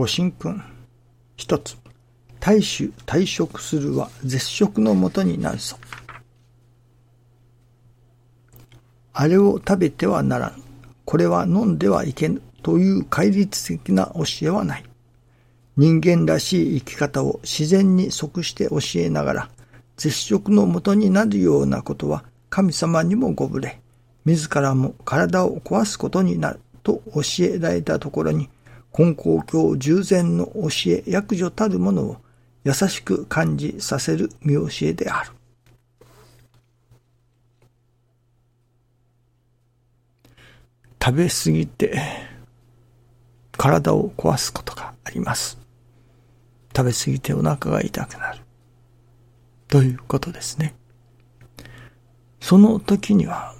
[0.00, 0.62] ご神君。
[1.36, 1.76] 一つ。
[2.40, 5.76] 大衆退職するは絶食のもとになるぞ。
[9.12, 10.62] あれを食べてはならぬ。
[11.04, 12.40] これは飲んではいけぬ。
[12.62, 14.84] という戒律的な教えはない。
[15.76, 19.50] 人間らしい生き方を自然に即して教えながら、
[19.98, 23.82] 絶食のもとになるようなことは神様にもご無礼。
[24.24, 28.48] 自らも体を壊すことになると教えられたところに、
[28.96, 32.16] 根高教従前の教え役所たるものを
[32.64, 35.30] 優しく感じさせる見教えである。
[41.02, 42.02] 食べ過ぎて
[43.52, 45.58] 体を壊すことがあります。
[46.76, 48.40] 食べ過ぎてお腹が痛くなる。
[49.68, 50.74] ということですね。
[52.40, 53.54] その時には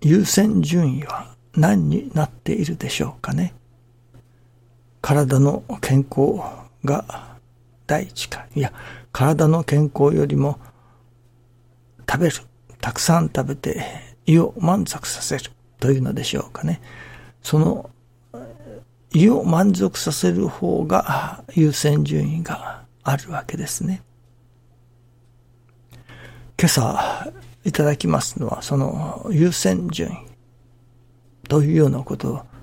[0.00, 3.54] 優先順位は何になっているでしょうかね。
[5.04, 6.40] 体の健康
[6.82, 7.36] が
[7.86, 8.46] 第一か。
[8.56, 8.72] いや、
[9.12, 10.58] 体の健康よりも
[12.10, 12.36] 食べる。
[12.80, 13.84] たくさん食べて
[14.24, 16.80] 胃を満足させるというのでしょうかね。
[17.42, 17.90] その
[19.12, 24.02] 胃を満足させる方が優先順位があるわけですね。
[26.58, 27.30] 今朝
[27.66, 30.14] いただきますのは、その優先順位
[31.46, 32.53] というようなことを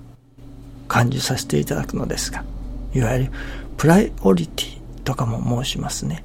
[0.92, 2.44] 感じさせていただくのですが、
[2.92, 3.32] いわゆる
[3.78, 6.22] プライオリティとかも申しますね。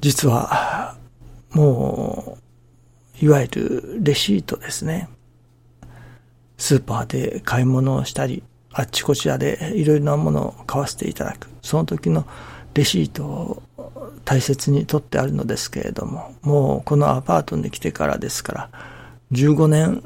[0.00, 0.96] 実は、
[1.50, 2.38] も
[3.20, 5.08] う、いわゆるレシートですね。
[6.56, 11.48] スーパーで買い物をしたり、あっちこちらでいろいろなものを買わせていただく。
[11.62, 12.28] その時の
[12.74, 13.62] レシートを
[14.24, 18.70] 大切に取ってあるのですけれども、もうこのアパートに来てからですから、
[19.32, 20.00] 15年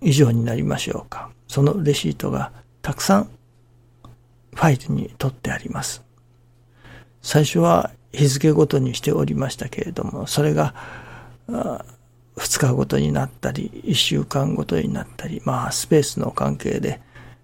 [0.00, 1.33] 以上になりましょうか。
[1.54, 2.50] そのレシートが
[2.82, 3.28] たくさん
[4.56, 6.02] ファイルに取ってあります。
[7.22, 10.74] 最初は日付ごとにしておりましたけれども、それが
[11.46, 17.00] 2日ごとになったり、1週間ごとになったり、まあスペースの関係で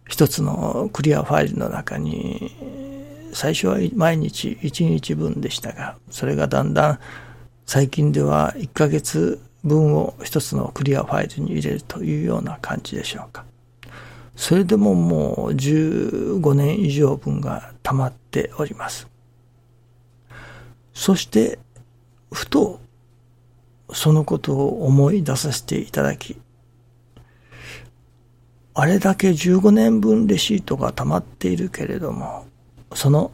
[0.09, 2.51] 一つのクリアファイルの中に
[3.33, 6.99] 最初は毎日1日分でしたが、それがだんだん
[7.65, 13.45] 最近では1ヶ月分を一つのクリアファイルに入れるというような感じでしょうか。
[14.41, 19.07] それでももう15年以上分が溜まっております。
[20.95, 21.59] そして、
[22.33, 22.81] ふと、
[23.93, 26.41] そのことを思い出させていただき、
[28.73, 32.47] あれだけ15年分レシートが溜まっているけれども、
[32.95, 33.33] その、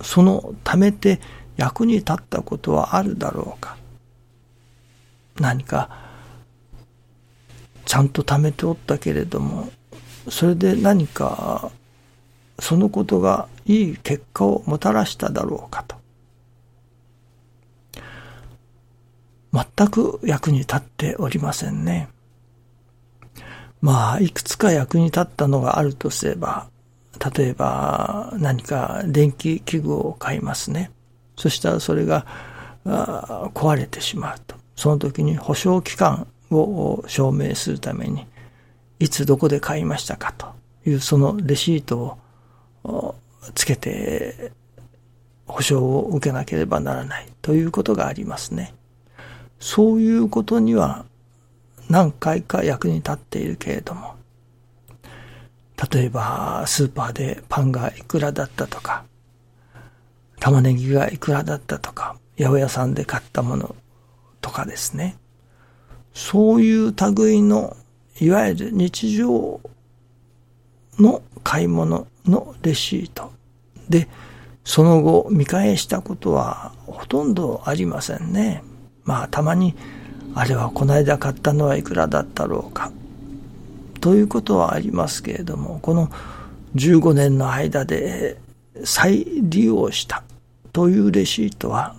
[0.00, 1.20] その貯めて
[1.58, 3.76] 役に立ったことはあるだろうか。
[5.38, 6.09] 何か、
[7.90, 9.68] ちゃんと貯めておったけれども、
[10.28, 11.72] それで何か、
[12.60, 15.96] そのことがいい結果をもたらしただろうかと。
[19.52, 22.08] 全く役に立っておりませんね。
[23.80, 26.68] まあ、いくつか役に立ったのがあるとすれば、
[27.34, 30.92] 例えば何か電気器具を買いますね。
[31.34, 32.24] そしたらそれが
[32.84, 34.54] 壊れてしまうと。
[34.76, 38.26] その時に保証期間を証明するために、
[38.98, 40.46] いつどこで買いましたかと
[40.86, 42.18] いうそのレシート
[42.84, 43.14] を
[43.54, 44.52] つけて
[45.46, 48.74] 保証を受けなければならないということがありますね。
[49.58, 51.04] そういうことには
[51.88, 54.14] 何回か役に立っているけれども、
[55.92, 59.04] 例えば、スーパーでパンがいくらだったとか、
[60.38, 63.74] 玉ねぎがいくらだったとか、八百屋さんで買ったもの
[64.40, 65.16] とかですね。
[66.20, 67.74] そういう類の、
[68.20, 69.58] いわゆる日常
[70.98, 73.32] の買い物のレシート
[73.88, 74.06] で、
[74.62, 78.62] その後見返したことはほとんどありませんね。
[79.04, 79.74] まあたまに、
[80.34, 82.92] あれはこの間買ったのはいくらだったろうか。
[84.02, 86.10] ということはありますけれども、この
[86.76, 88.36] 15年の間で
[88.84, 90.22] 再利用した
[90.74, 91.96] というレシートは、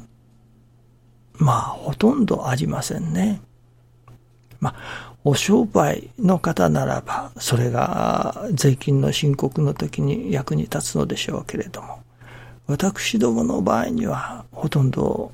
[1.33, 3.41] まあ、ほとんどありませんね。
[4.61, 12.01] まあ、お商売の方ならば、それが税金の申告の時に役に立つのでしょうけれども、
[12.67, 15.31] 私どもの場合には、ほとんど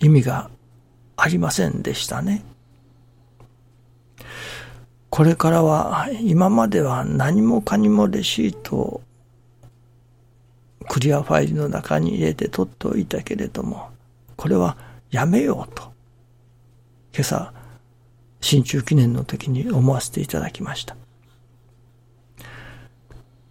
[0.00, 0.50] 意味が
[1.16, 2.44] ありませんでしたね。
[5.08, 9.02] これからは、今までは何もかにもレシートを
[10.88, 13.90] クリアファイルの中に入れて取っておいたけれども、
[14.36, 14.76] これは
[15.10, 15.92] やめようと、
[17.14, 17.52] 今朝、
[18.42, 20.94] 新中記念の時に思わせていただきました。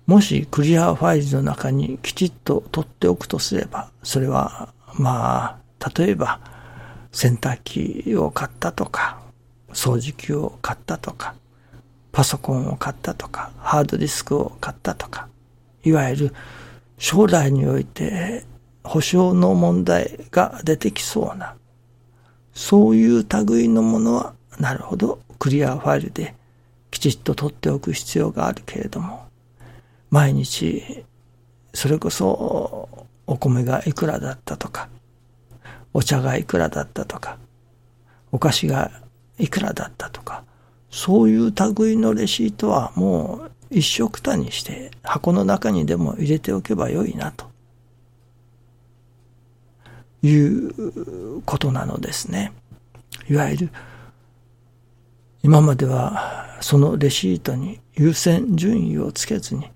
[0.05, 6.39] もしクリアファイルの中にきちっと取っておくとすれば、それは、まあ、例えば、
[7.11, 9.21] 洗濯機を買ったとか、
[9.73, 11.33] 掃除機を買ったとか、
[12.11, 15.27] パソコンを買ったとか、ハードディスクを買ったとか、
[15.83, 16.33] いわゆる
[16.97, 18.45] 将来において
[18.83, 21.55] 保証の問題が出てきそうな、
[22.53, 26.35] そういう類のものは、なるほど、クリアファイルで
[26.91, 29.25] きちっと取っておく必要があるけれども、
[30.11, 31.03] 毎日、
[31.73, 32.87] それこそ、
[33.25, 34.87] お米がいくらだったとか、
[35.93, 37.39] お茶がいくらだったとか、
[38.31, 38.91] お菓子が
[39.39, 40.43] いくらだったとか、
[40.91, 47.49] そういう類のレシートはもう一緒くたにして箱の中にでも入れておけばよいなと。
[50.23, 52.51] いうことなのですね。
[53.27, 53.69] いわゆる
[55.43, 59.69] 今まではそのレシートに優先順位をつけずに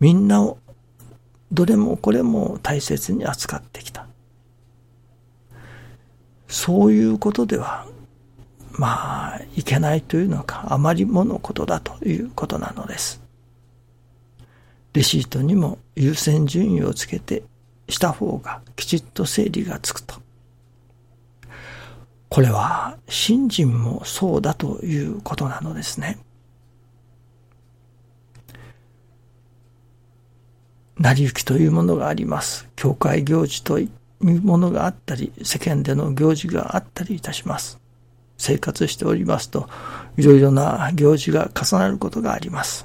[0.00, 0.58] みんなを
[1.52, 4.06] どれもこれも大切に扱ってきた。
[6.48, 7.86] そういうことでは
[8.76, 13.22] まあ、いけないというのか、あまりものことだということなのです。
[14.92, 17.44] レシートにも優先順位をつけて
[17.88, 20.23] した方がきちっと整理がつくと。
[22.34, 26.18] これは信心もそうだということなのですね。
[30.98, 32.66] 成り行きというものがあります。
[32.74, 33.88] 教会行事とい
[34.20, 37.78] うものがあったり、世間での行事があったりいたします。
[38.36, 39.68] 生活しておりますと、
[40.16, 42.84] いろいろな行事が重なることがあります。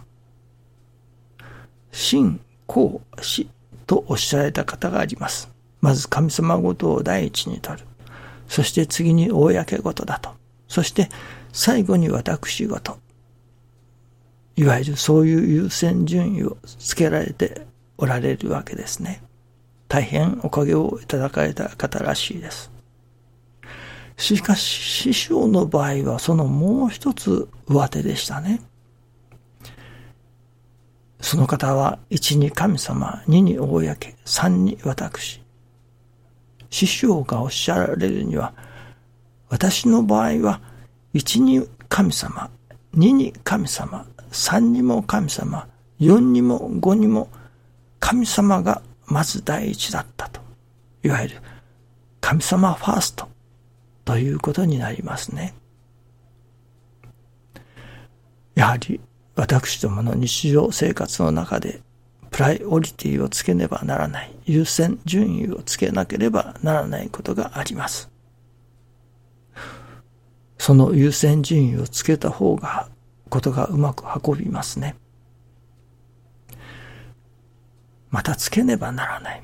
[1.92, 3.50] 信、公、死
[3.88, 5.50] とおっしゃられた方があります。
[5.81, 7.88] まず神様ごとを第一に取る。
[8.50, 10.31] そして次に公ごとだと。
[10.68, 11.07] そして
[11.54, 12.98] 最後に私ごと。
[14.57, 17.66] いわゆるそういう優先順位をつけられて
[17.98, 19.22] おられるわけですね。
[19.88, 22.72] 大変おかげをいただかれた方らしいです。
[24.18, 28.62] しかし、師匠の場合はそのもう一つ上手でしたね。
[31.22, 33.95] その方は、一に神様、二に公、
[34.25, 35.39] 三に私。
[36.69, 38.54] 師匠がおっしゃられるには、
[39.50, 40.62] 私の場合は、
[41.13, 42.50] 一に神様、
[42.94, 45.68] 二に神様、三にも神様、
[46.00, 47.30] 四にも五にも
[48.00, 50.39] 神様がまず第一だったと。
[51.04, 51.42] いわゆる
[52.21, 53.27] 神様ファースト
[54.06, 55.54] ということになりますね。
[58.56, 59.00] やはり
[59.36, 61.81] 私どもの日常生活の中で
[62.40, 68.10] プライオリティをつけねばならない、優先順位をつけなければならないことがあります。
[70.58, 72.88] その優先順位をつけた方が
[73.28, 74.96] ことがうまく運びますね。
[78.10, 79.44] またつけねばならない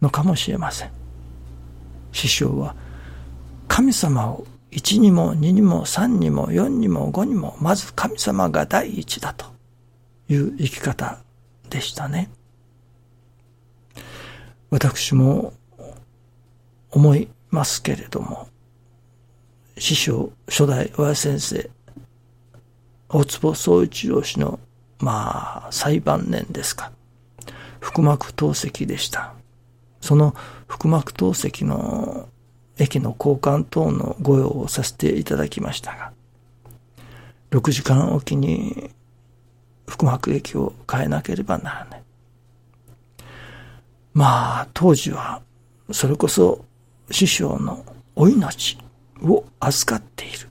[0.00, 0.90] のかもしれません。
[2.12, 2.74] 師匠は
[3.68, 9.44] 神様を1にも2にも3にも4にも5にもまず神様が第一だと
[10.30, 11.18] いう生き方
[11.68, 12.30] でしたね。
[14.70, 15.54] 私も
[16.90, 18.48] 思いますけれども、
[19.78, 21.70] 師匠、初代親先生、
[23.08, 24.58] 大坪総一郎氏の、
[24.98, 26.92] まあ、最晩年ですか。
[27.80, 29.32] 腹膜透析でした。
[30.00, 30.34] その
[30.66, 32.28] 腹膜透析の
[32.78, 36.12] 駅の交換等のご用をさせていただきましたが、
[37.50, 38.90] 6時間おきに
[39.88, 42.02] 腹膜液を変えなければならない。
[44.12, 45.42] まあ、当時は、
[45.90, 46.64] それこそ
[47.10, 48.78] 師匠のお命
[49.22, 50.48] を預かっている。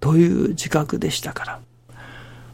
[0.00, 1.60] という自覚でしたから、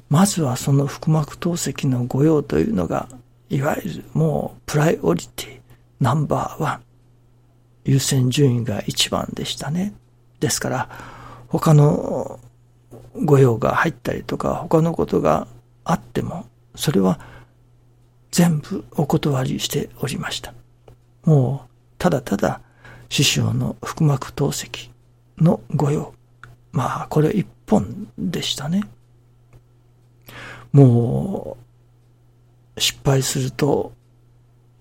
[0.08, 3.08] まずはその腹膜透析の御用というのが、
[3.50, 5.60] いわゆるもうプライオリティ
[6.00, 6.82] ナンバーワン。
[7.84, 9.92] 優先順位が一番でしたね。
[10.40, 10.88] ですから、
[11.48, 12.40] 他の
[13.14, 15.46] 御用が入ったりとか、他のことが
[15.84, 17.20] あっても、それは
[18.30, 20.54] 全部お断りしておりました。
[21.24, 22.60] もう、ただただ、
[23.08, 24.90] 師匠の腹膜透析
[25.38, 26.14] の御用。
[26.72, 28.82] まあ、これ一本でしたね。
[30.72, 31.56] も
[32.76, 33.92] う、失敗すると、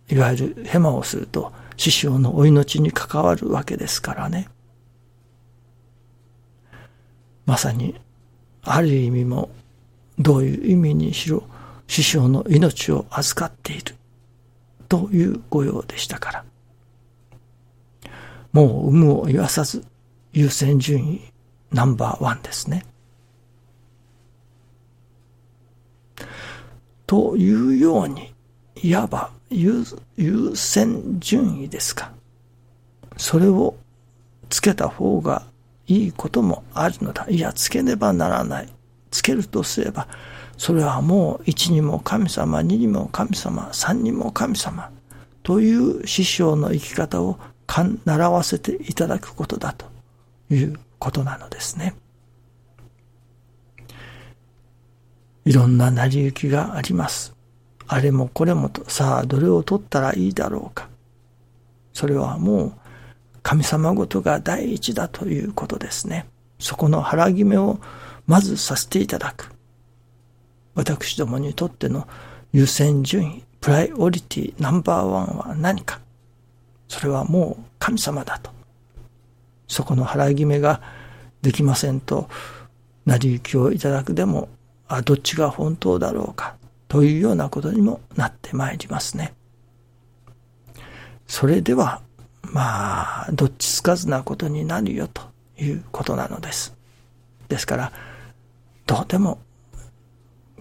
[0.09, 4.47] いわゆるヘマをすると、師匠のお命に関わるわけですからね。
[7.45, 7.99] まさに、
[8.63, 9.49] ある意味も、
[10.17, 11.43] どういう意味にしろ、
[11.87, 13.95] 師匠の命を預かっている、
[14.87, 16.45] という御用でしたから。
[18.53, 19.85] もう有無を言わさず、
[20.31, 21.21] 優先順位
[21.71, 22.85] ナンバーワンですね。
[27.05, 28.33] というように、
[28.81, 29.85] いわば優
[30.55, 32.11] 先順位ですか。
[33.17, 33.75] それを
[34.49, 35.45] つけた方が
[35.87, 37.25] いいこともあるのだ。
[37.29, 38.69] いや、つけねばならない。
[39.11, 40.07] つけるとすれば、
[40.57, 44.89] それはもう一にも神様、二にも神様、三にも神様
[45.43, 47.37] という師匠の生き方を
[48.05, 49.85] 習わせていただくことだと
[50.49, 51.95] いうことなのですね。
[55.45, 57.33] いろんな成り行きがあります。
[57.87, 60.87] あれもこれもと、さあどれを取ったらいいだろうか。
[61.93, 62.73] それはもう
[63.43, 66.25] 神様ごとが第一だということですね。
[66.59, 67.79] そこの腹決めを
[68.25, 69.51] まずさせていただく。
[70.75, 72.07] 私どもにとっての
[72.53, 75.99] 優先順位、プライオリティナンバーワンは何か。
[76.87, 78.51] それはもう神様だと。
[79.67, 80.81] そこの腹決めが
[81.41, 82.29] できませんと、
[83.05, 84.47] 成り行きをいただくでも、
[84.87, 86.55] あ、どっちが本当だろうか、
[86.87, 89.33] というようなことにもなってまいりますね。
[91.27, 92.01] それでは、
[92.53, 95.23] まあ、どっちつかずなことになるよと
[95.57, 96.75] いうことなのです。
[97.49, 97.91] ですから、
[98.85, 99.39] どうでも、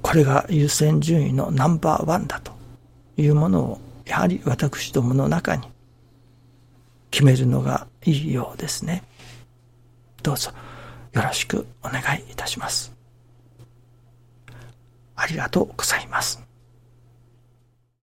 [0.00, 2.52] これが優先順位のナンバーワンだと
[3.18, 5.68] いうものを、やはり私どもの中に
[7.10, 9.04] 決めるのがいいようですね。
[10.22, 10.50] どうぞ
[11.12, 12.92] よろしくお願いいたします。
[15.14, 16.42] ありがとうございます。